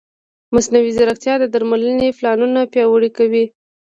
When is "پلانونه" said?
2.17-2.59